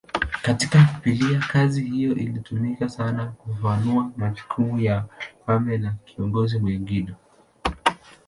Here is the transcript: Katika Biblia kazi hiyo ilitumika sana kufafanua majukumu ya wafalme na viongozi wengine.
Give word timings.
Katika 0.41 0.99
Biblia 1.03 1.39
kazi 1.39 1.81
hiyo 1.81 2.11
ilitumika 2.15 2.89
sana 2.89 3.25
kufafanua 3.27 4.11
majukumu 4.17 4.79
ya 4.79 5.05
wafalme 5.39 5.77
na 5.77 5.95
viongozi 6.17 6.57
wengine. 6.57 7.15